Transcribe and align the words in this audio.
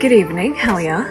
Good 0.00 0.12
evening, 0.12 0.54
how 0.54 0.74
are 0.74 0.82
ya? 0.82 1.04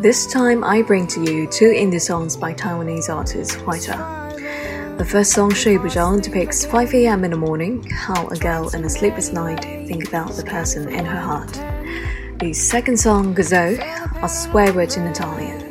This 0.00 0.26
time 0.26 0.64
I 0.64 0.82
bring 0.82 1.06
to 1.08 1.20
you 1.20 1.46
two 1.46 1.70
indie 1.70 2.00
songs 2.00 2.36
by 2.36 2.54
Taiwanese 2.54 3.08
artist 3.08 3.58
Huaita. 3.58 4.98
The 4.98 5.04
first 5.04 5.32
song, 5.32 5.52
Shui 5.54 5.78
Bujang, 5.78 6.22
depicts 6.22 6.64
5 6.64 6.94
am 6.94 7.24
in 7.24 7.30
the 7.30 7.36
morning, 7.36 7.84
how 7.90 8.26
a 8.28 8.36
girl 8.36 8.68
in 8.74 8.84
a 8.84 8.90
sleepless 8.90 9.32
night 9.32 9.62
think 9.86 10.08
about 10.08 10.32
the 10.32 10.44
person 10.44 10.88
in 10.88 11.04
her 11.04 11.20
heart. 11.20 11.52
The 12.40 12.52
second 12.52 12.98
song, 12.98 13.34
Cazzo, 13.34 13.78
are 14.22 14.28
swear 14.28 14.72
words 14.72 14.96
in 14.96 15.06
Italian 15.06 15.63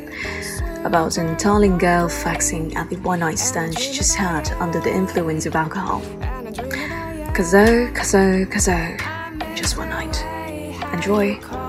about 0.84 1.16
an 1.18 1.28
Italian 1.28 1.78
girl 1.78 2.08
faxing 2.08 2.74
at 2.76 2.88
the 2.90 2.96
one 2.96 3.20
night 3.20 3.38
stand 3.38 3.78
she 3.78 3.92
just 3.92 4.14
had 4.14 4.50
under 4.60 4.80
the 4.80 4.92
influence 4.92 5.46
of 5.46 5.56
alcohol. 5.56 6.00
Cazzo, 7.32 7.92
Cazzo, 7.94 8.46
Cazzo, 8.46 9.56
just 9.56 9.76
one 9.76 9.88
night. 9.88 10.22
Enjoy. 10.92 11.63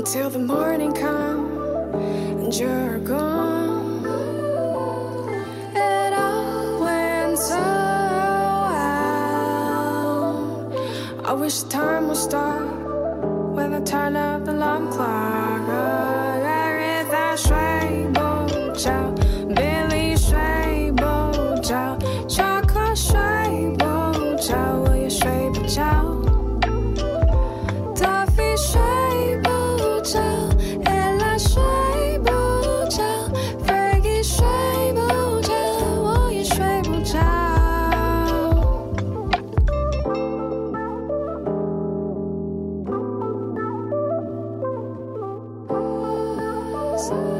Until 0.00 0.30
the 0.30 0.38
morning 0.38 0.92
comes 0.94 2.42
and 2.42 2.54
you're 2.58 2.98
gone. 3.00 4.06
It 5.76 6.12
all 6.14 6.80
went 6.80 7.38
so 7.38 7.60
well. 8.72 9.52
I 11.22 11.34
wish 11.34 11.60
time 11.64 12.08
would 12.08 12.16
stop 12.16 12.62
when 13.54 13.74
I 13.74 13.80
turn 13.82 14.16
up 14.16 14.46
the 14.46 14.52
alarm 14.52 14.90
clock. 14.90 15.68
Oh, 15.68 16.40
that 16.46 16.70
rainbow 17.50 18.74
child. 18.74 19.19
Your 47.08 47.39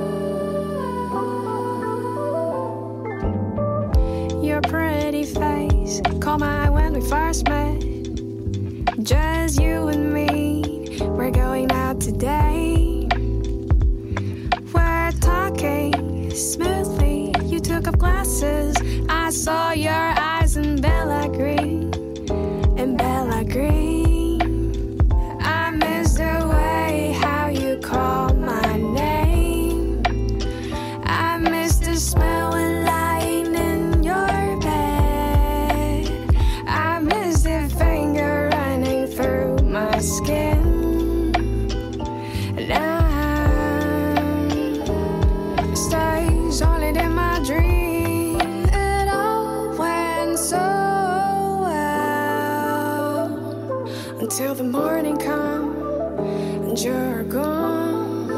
you're 56.79 57.25
gone. 57.25 58.31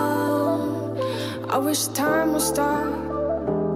I 1.51 1.59
wish 1.59 1.87
time 1.89 2.33
would 2.33 2.43
stop 2.43 2.93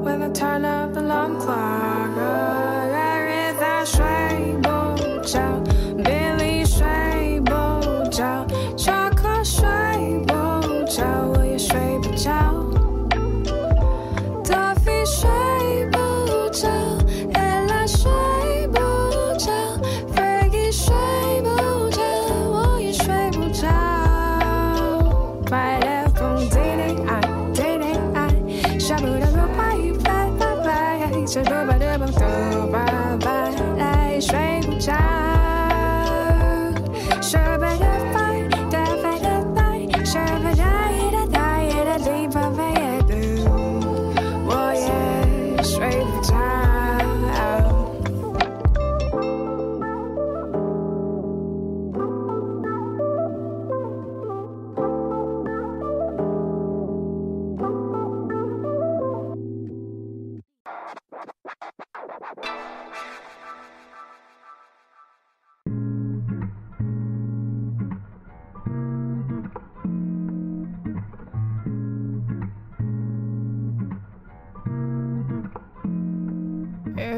when 0.04 0.22
I 0.22 0.30
turn 0.30 0.64
up 0.64 0.94
the 0.94 1.00
alarm 1.00 1.40
clock. 1.40 2.63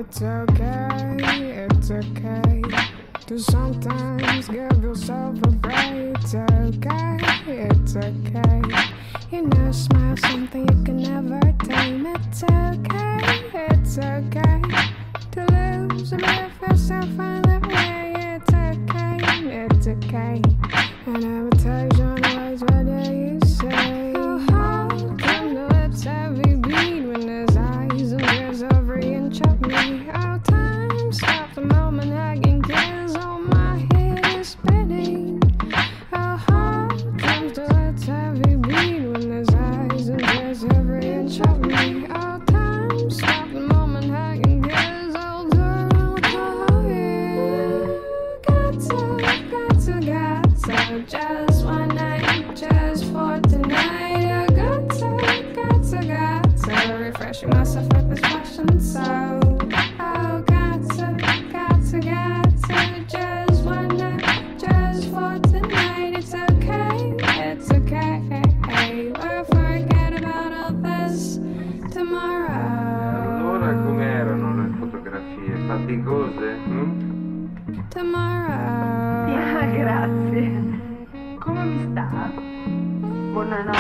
It's 0.08 0.23
okay, 0.23 1.67
it's 1.69 1.91
okay 1.91 2.62
to 3.26 3.38
sometimes 3.41 4.49
give 4.49 4.82
yourself 4.82 5.37
a 5.43 5.50
break. 5.50 6.17
It's 6.17 6.35
okay, 6.35 7.19
it's 7.47 7.97
okay. 7.97 8.62
You 9.32 9.43
know, 9.43 9.73
smile 9.73 10.17
something 10.19 10.69
you 10.69 10.85
can 10.85 11.03
never 11.03 11.41
tame. 11.64 12.06
It's 12.06 12.44
okay, 12.44 13.19
it's 13.53 13.99
okay 13.99 14.62
to 15.32 15.41
lose 15.53 16.12
and 16.12 16.23
live 16.23 16.53
yourself 16.62 17.08
find 17.17 17.44
that 17.44 17.67
way. 17.67 18.14
It's 18.37 18.55
okay, 18.55 19.67
it's 19.67 19.87
okay. 19.88 20.41
I 21.08 21.19
never 21.19 21.50
touch 21.50 21.93
on 21.93 21.95
just 51.04 51.64
one. 51.64 51.86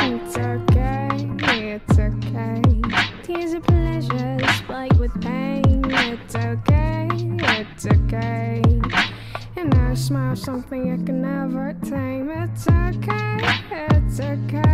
It's 0.08 0.38
okay, 0.38 1.08
it's 1.74 1.98
okay. 1.98 2.62
Tears 3.22 3.52
of 3.52 3.62
pleasure 3.64 4.38
spiked 4.54 4.98
with 4.98 5.20
pain. 5.20 5.84
It's 5.86 6.34
okay, 6.34 7.08
it's 7.12 7.86
okay. 7.86 8.62
And 9.56 9.74
I 9.74 9.92
smile 9.94 10.34
something 10.34 10.92
I 10.92 11.04
can 11.04 11.20
never 11.20 11.74
tame. 11.84 12.30
It's 12.30 12.66
okay, 12.66 13.36
it's 13.80 14.20
okay. 14.20 14.65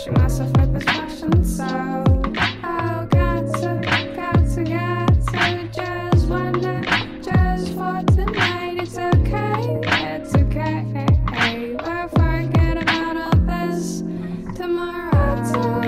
pushing 0.00 0.14
myself 0.14 0.50
with 0.56 0.72
this 0.72 0.84
passion. 0.84 1.44
So 1.44 1.64
I 1.64 3.06
got 3.10 3.54
to, 3.60 3.80
get 3.82 4.54
to, 4.54 4.64
got 4.64 5.08
to 5.32 5.68
just 5.72 6.26
one 6.28 6.52
night, 6.52 7.22
just 7.22 7.72
for 7.74 8.02
tonight. 8.14 8.78
It's 8.78 8.96
okay, 8.96 9.80
it's 10.14 10.34
okay. 10.34 10.86
Hey, 11.32 11.74
We'll 11.74 12.08
forget 12.08 12.82
about 12.82 13.16
all 13.16 13.40
this 13.46 14.02
tomorrow. 14.56 15.79